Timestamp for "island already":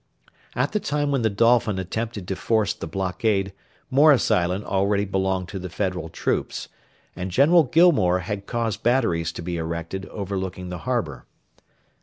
4.31-5.05